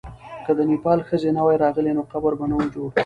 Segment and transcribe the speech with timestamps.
[0.45, 2.89] که د نېپال ښځې نه وای راغلې، نو قبر به نه وو جوړ.